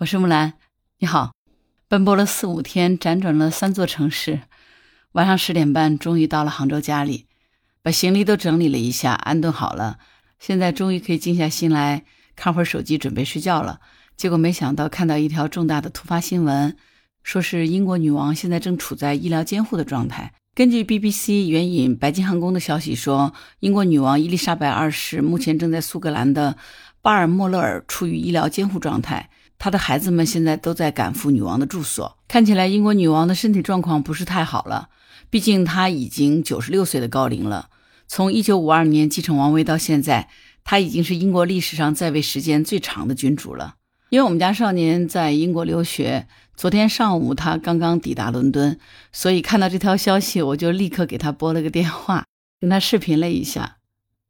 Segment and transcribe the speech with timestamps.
[0.00, 0.52] 我是木兰，
[1.00, 1.32] 你好。
[1.88, 4.42] 奔波了四五天，辗转了三座城市，
[5.10, 7.26] 晚上十点半终于到了杭州家里，
[7.82, 9.98] 把行李都整理了一下，安顿好了。
[10.38, 12.04] 现在终于可以静下心来
[12.36, 13.80] 看会儿手机，准备睡觉了。
[14.16, 16.76] 结果没想到看到一条重大的突发新闻，
[17.24, 20.32] 说是英国女王现在正处在医疗监护的状态。
[20.54, 26.56] 根据 BBC 援引白金汉宫的消息说，英国女王伊丽莎白二世目前正在苏格兰的
[27.02, 29.30] 巴尔莫勒尔处于医疗监护状态。
[29.58, 34.88] 他的孩子们现在都在赶赴女王的住所，看起来英国女王的身体状况不是太好了。
[35.30, 37.68] 毕竟她已经九十六岁的高龄了。
[38.06, 40.30] 从一九五二年继承王位到现在，
[40.64, 43.74] 她已经是英国历史上在位时间最长的君主了。
[44.10, 48.78] 因为我们家少年在英国留学，昨天上午他刚刚抵达伦敦，
[49.12, 52.24] 所以看到这条消息，我就立刻给他拨了个电话，
[52.58, 53.76] 跟他视频了一下，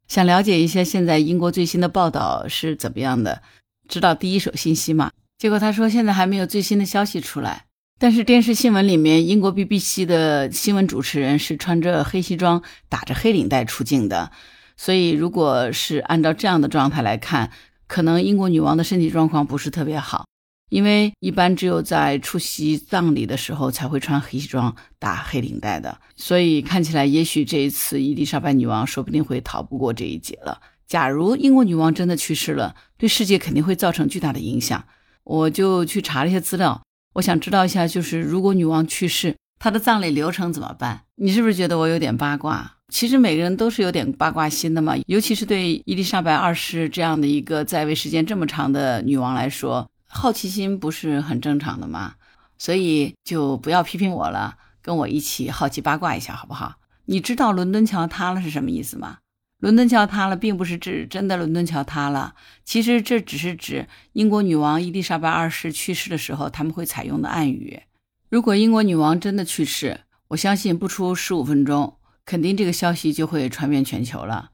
[0.08, 3.42] 想了解一下现在英国最新的报道是怎么样的。
[3.88, 5.10] 知道第一手信息嘛？
[5.38, 7.64] 结果他说现在还没有最新的消息出来。
[7.98, 14.30] 但是电视新闻里面，英国 BBC 的新闻主持人是穿着黑西装、打着黑领带出镜的。
[14.76, 17.50] 所以，如果是按照这样的状态来看，
[17.88, 20.26] 可能英国女王的身体状况不是特别好，
[20.70, 25.98] 因为一般只有在出席葬礼的时候才会穿黑西装、打黑领带的。
[26.14, 30.60] 所以看起来，也许这一次伊丽莎白女王说不定会逃不过这一劫了。
[30.88, 34.82] 假如英国女王真的去世了，对世界肯定会造成巨大的影响。
[35.22, 36.82] 我就去查了一些资料，
[37.14, 41.02] 我想知道一下，就是如果女王去世，她的葬礼流程怎么办？
[41.16, 42.76] 你是不是觉得我有点八卦？
[42.88, 52.14] 其实每个人都是有点八卦心的嘛，尤其是对伊丽莎白二世这样的一个在位时间这么长的女王来说，好奇心不是很正常的吗？
[52.56, 56.76] 所以就不要批评我了，跟我一起好奇八卦一下，好不好？
[57.04, 59.18] 你知道伦敦桥塌了是什么意思吗？
[59.58, 67.82] 伦敦桥塌了，并不是指真的伦敦桥塌了，其实这只是指英国女王伊丽莎白二世去世的时候他们会采用的暗语。
[68.28, 74.50] 如果英国女王真的去世，我相信不出十五分钟，肯定这个消息就会传遍全球了。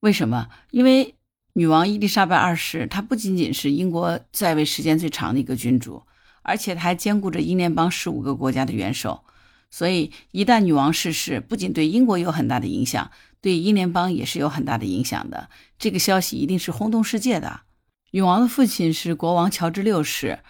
[0.00, 0.48] 为什么？
[0.70, 1.16] 因为
[1.52, 6.04] 女王伊丽莎白二世她不仅仅是英国在位时间最长的一个君主，
[6.42, 9.22] 而且她还兼顾着英联邦十五个国家的元首。
[9.70, 13.10] 所以，一旦女王逝世，不仅对英国有很大的影响，
[13.40, 15.48] 对英联邦也是有很大的影响的。
[15.78, 17.60] 这个消息一定是轰动世界的。
[18.10, 20.40] 女王的父亲是国王乔治六世，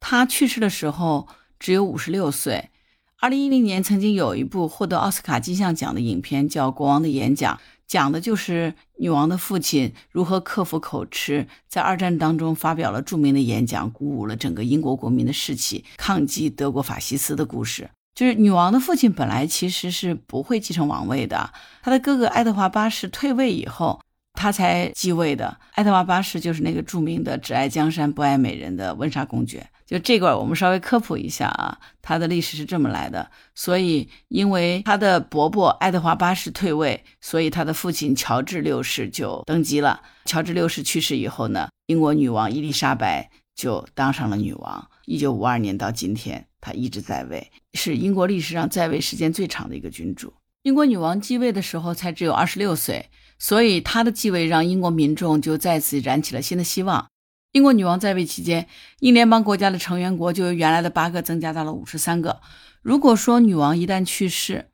[0.00, 2.70] 他去世的时候只有五十六岁。
[3.18, 17.90] 二零一零年，曾经有一部获得奥斯卡金像奖的影片叫《国王的演讲》，讲的就是女王的父亲如何克服口吃，在二战当中发表了著名的演讲，鼓舞了整个英国国民的士气，抗击德国法西斯的故事。
[18.14, 21.50] 就是女王的父亲本来其实是不会继承王位的，
[21.82, 24.00] 他的哥哥爱德华八世退位以后，
[24.34, 25.58] 他才继位的。
[25.72, 29.66] 爱德华八世就是那个著名的只爱江山不爱美人的温莎公爵。
[29.86, 33.28] 就这块我们稍微科普一下啊，他的历史是这么来的。
[33.56, 40.00] 所以因为他的伯伯爱德华八世退位，所以他的父亲乔治六世就登基了。
[40.26, 44.88] 乔治六世去世以后呢，英国女王伊丽莎白就当上了女王。
[45.06, 46.46] 一九五二年到今天。
[46.60, 50.32] 他一直在位，是英国历史上在位时间最长的一个君主。
[50.62, 57.08] 英国女王继位的时候才只有二十六岁，所以她的继位让英国民众就再次燃起了新的希望。
[57.52, 58.68] 英国女王在位期间，
[59.00, 62.40] 英联邦国家的成员国就由原来的八个增加到了五十三个。
[62.82, 64.68] 如果说女王一旦去世，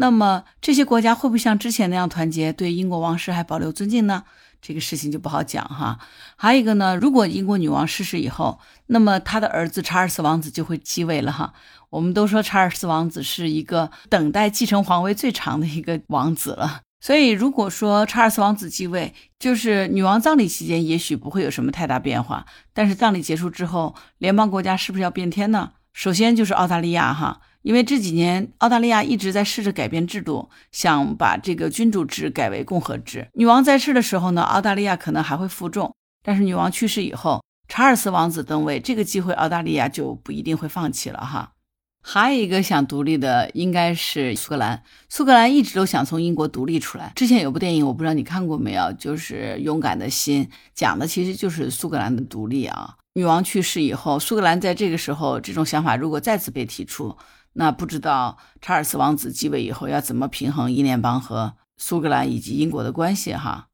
[0.00, 4.22] 那么这些国家会不会像之前那样团结，对英国王室还保留尊敬呢？
[4.62, 5.98] 这个事情就不好讲哈。
[6.36, 11.52] 还有一个呢，如果英国女王逝世以后，那么她的儿子查尔斯王子就会继位了哈。
[11.90, 16.82] 我们都说查尔斯王子是一个等待继承皇位最长的一个王子了。
[17.00, 25.72] 所以如果说查尔斯王子继位，就是女王葬礼期间也许不会有什么太大变化，但是葬礼结束之后，联邦国家是不是要变天呢？
[25.92, 27.40] 首先就是澳大利亚哈。
[27.68, 33.28] 因为这几年澳大利亚一直在试着改变制度，想把这个君主制改为共和制。
[33.34, 35.90] 女王在世的时候呢，澳大利亚可能还会负重；
[36.24, 41.52] 但是女王去世以后，查尔斯王子登位，这个机会澳大利亚就不一定会放弃了哈。
[42.00, 47.12] 还有一个想独立的应该是苏格兰，苏格兰一直都想从英国独立出来。
[47.16, 50.42] 之前有部电影，我不知道你看过没有，就是《勇敢的心》，
[50.74, 52.94] 讲的其实就是苏格兰的独立啊。
[53.12, 57.14] 女王去世以后，苏格兰在这个时候这种想法如果再次被提出。
[57.54, 63.68] 那不知道查尔斯王子继位以后要怎么平衡英联邦和苏格兰以及英国的关系哈？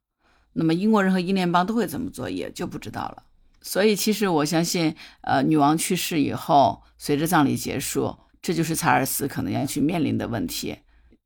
[0.55, 3.25] 那么英国人和英联邦都会怎么做也就不知道了。
[3.61, 10.77] 所以其实我相信，呃，女王去世以后，随着葬礼结束，这就是查尔斯可能要去面临的问题。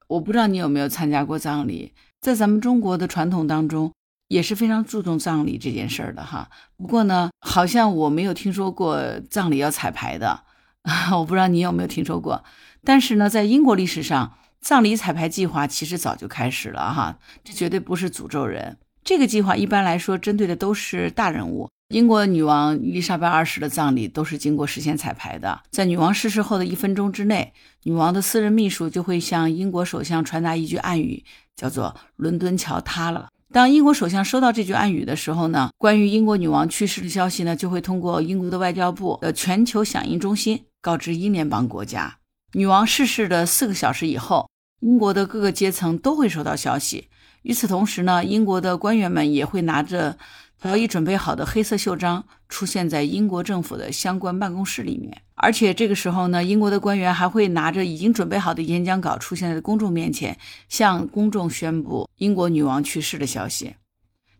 [0.06, 3.92] 我不知道你有没有参加过葬礼，在咱们中国的传统当中，
[4.28, 6.48] 也是非常注重葬礼这件事儿的哈。
[6.76, 10.44] 不过呢，好像我没有听说过葬礼要彩排的，
[11.12, 12.42] 我不知道你有没有听说过。
[12.84, 18.78] 但是呢，在英国历史上，葬礼彩排计划其实早就开始了哈，这绝对不是诅咒人。
[19.04, 21.68] 这个计划一般来说针对的都是大人物。
[21.88, 27.54] 英国女王伊丽莎白二世的葬礼都是经过事先彩排的，在女王逝世后的一分钟之内，
[27.84, 31.24] 女王的私人秘书就会向英国首相传达一句暗语，
[31.56, 33.28] 叫做“伦敦桥塌了”。
[33.50, 42.18] 当英国首相收到这句暗语的时候呢，关于英国女王去世的消息呢，就会通过英国的外交部的全球响应中心告知英联邦国家。
[42.52, 44.48] 女王逝世的四个小时以后，
[44.80, 47.08] 英国的各个阶层都会收到消息。
[47.42, 50.18] 与此同时呢，英国的官员们也会拿着。
[50.60, 60.36] 早已准备好的黑色袖章出现在英国政府的相关办公室里面，而且这个时候呢，英国的官员还会拿着已经准备好的演讲稿出现在公众面前，
[60.68, 63.76] 向公众宣布英国女王去世的消息。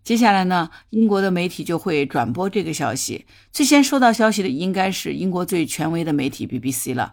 [0.09, 3.27] 接下来呢，英国的媒体就会转播这个消息。
[3.53, 7.13] 最先收到消息的应该是英国最权威的媒体 BBC 了，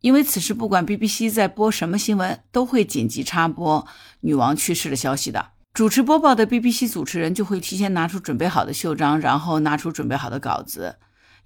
[0.00, 3.86] 因为此时不管 BBC 在播什么新闻，都会紧急插播
[4.20, 5.50] 女王去世的消息的。
[5.74, 10.96] 主持播报的 BBC 主持人就会提前拿出准备好的袖章，然后拿出准备好的稿子，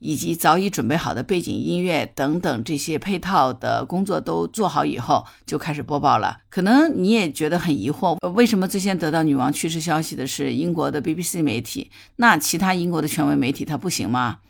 [0.05, 6.41] 以及早已准备好的背景音乐等等这些配套的工作都做好以后，就开始播报了。
[6.51, 14.41] 可能你也觉得很疑惑，为什么最先得到女王去世消息的是英国的 BBC 媒体，那其他英国的权威媒体它不行吗？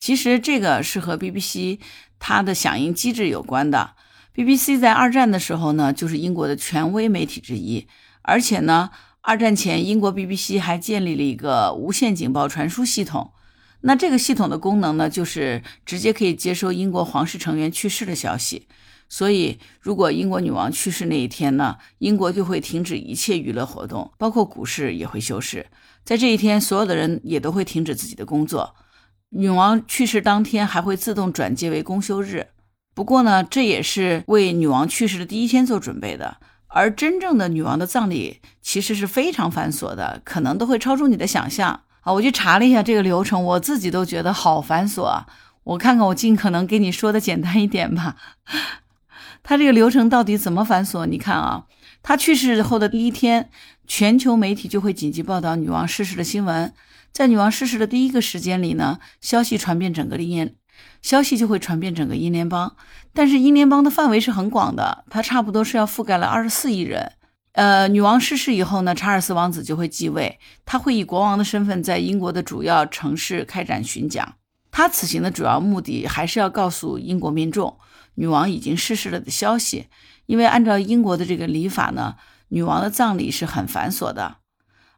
[0.00, 1.78] 其实这个是和 BBC
[2.18, 3.90] 它的响应机制有关的。
[4.34, 7.86] BBC 在二战的时候呢，就是英国的权威媒体之一，
[8.22, 8.88] 而且呢。
[9.24, 13.30] 二战前，英国 BBC 还建立了一个无线警报传输系统。
[13.82, 18.66] 那这个系统的功能呢，就是直接可以接收英国皇室成员去世的消息。
[19.08, 25.66] 所以，如果英国女王去世那一天呢，英国就会停止一切娱乐活动，包括股市也会休市。
[26.02, 28.74] 在这一天，所有的人也都会停止自己的工作。
[29.30, 32.48] 女王去世当天还会自动转接为公休日。
[32.94, 36.38] 不过呢，这也是为女王去世的第一天做准备的。
[36.68, 42.12] 而真正的女王的葬礼其实是非常繁琐的，可能都会超出你的想象啊！
[42.12, 45.26] 我去查了一下这个流程，我自己都觉得好繁琐啊！
[45.64, 48.16] 我看看，我尽可能给你说的简单一点吧。
[49.44, 51.06] 他这个流程到底怎么繁琐？
[51.06, 51.64] 你看啊，
[52.02, 53.50] 他去世后的第一天，
[53.86, 56.72] 全球媒体就会紧急报道女王逝世的新闻。
[57.12, 60.54] 在女王逝世的第一个时间里呢，消息传遍整个英联
[61.02, 62.74] 消息就会传遍整个英联邦，
[63.12, 67.12] 但是英联邦的范围是很广的，它差不多是要覆盖了二十四亿人。
[67.52, 74.34] 呃，女王逝世以后呢，查尔斯王子就会继位，他会以国王的身份在英国的主要城市开展巡讲。
[74.70, 77.78] 他此行的主要目的还是要告诉英国民众
[78.14, 79.88] 女王已经逝世了的消息，
[80.26, 82.16] 因为按照英国的这个礼法呢，
[82.48, 84.36] 女王的葬礼是很繁琐的，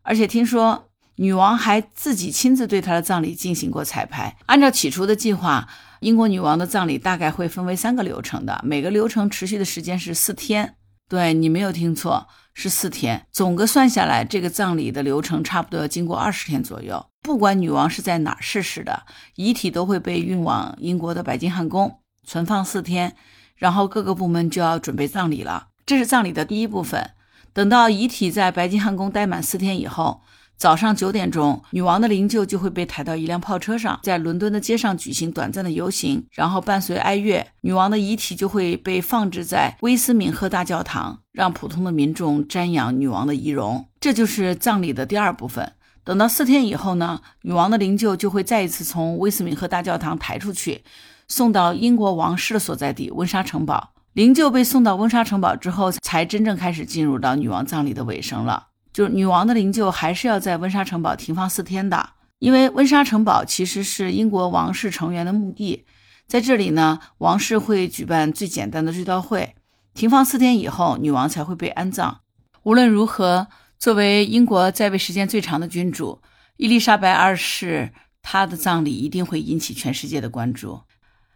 [0.02, 0.90] 而且听说。
[1.16, 4.36] 女王还自己亲自对她的葬礼进行过彩排。
[4.46, 5.68] 按照起初的计划，
[6.00, 10.74] 英国女王的葬礼大概会分为三个流程的，每个流程持续的时间是四天。
[11.08, 13.26] 对你没有听错，是四天。
[13.30, 17.04] 总个算下来，这个葬礼的流程差不多要经过二十天左右。
[17.20, 19.02] 不管女王是在哪逝世的，
[19.34, 23.14] 遗体都会被运往英国的白金汉宫存放四天，
[23.56, 25.68] 然后各个部门就要准备葬礼了。
[25.84, 27.10] 这是葬礼的第一部分。
[27.52, 30.22] 等到遗体在白金汉宫待满四天以后。
[30.56, 43.86] 早上九点钟，女王的灵柩就会被抬到一辆炮车上，在伦敦的街上举行短暂的游行，然后伴随哀乐，女王的遗体就会被放置在威斯敏赫大教堂，让普通的民众瞻仰女王的遗容。
[44.00, 45.72] 这就是葬礼的第二部分。
[46.02, 50.82] 等到四天以后呢，女王的灵柩就会再一次从威斯敏赫大教堂抬出去，
[51.28, 53.90] 送到英国王室的所在地温莎城堡。
[54.12, 58.68] 灵柩被送到温莎城堡之后，才真正开始进入到女王葬礼的尾声了。
[58.94, 65.84] 就是女王的灵柩还是要在温莎城堡停放四天的，因为温莎城堡其实是英国王室成员的墓地，
[66.28, 69.56] 在这里呢，王室会举办最简单的追悼会，
[69.94, 72.20] 停放四天以后，女王才会被安葬。
[72.62, 73.48] 无论如何，
[73.80, 76.22] 作为英国在位时间最长的君主，
[76.56, 80.82] 伊丽莎白二世她的葬礼一定会引起全世界的关注。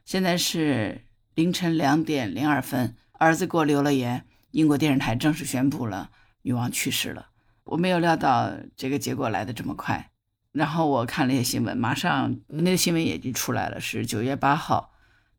[0.05, 1.03] 现在是
[1.35, 6.11] 凌晨两点零二分，儿子给我留了言，英国电视台正式宣布了
[6.43, 7.27] 女王去世了。
[7.69, 10.11] 我没有料到这个结果来的这么快，
[10.53, 14.93] 然后我看了一些新闻，马上那个新闻也已经出来了，是九月八号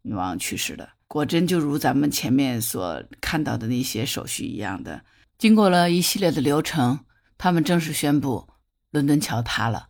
[0.03, 5.03] 女王去世的，果真就如咱们前面所看到的那些手续一样的，
[5.37, 6.99] 经过了一系列的流程，
[7.37, 8.47] 他们正式宣布
[8.91, 9.89] 伦敦桥塌了，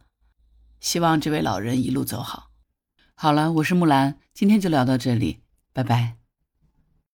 [0.79, 2.51] 希望这位老人一路走好。
[3.15, 5.41] 好了，我是木兰，今天就聊到这里，
[5.73, 6.18] 拜拜。